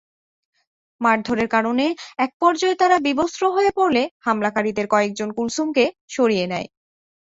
[1.01, 1.85] মারধরের কারণে
[2.17, 5.85] একপর্যায়ে তাঁরা বিবস্ত্র হয়ে পড়লে হামলাকারীদের কয়েকজন কুলসুমকে
[6.07, 6.67] সরিয়ে নেয়।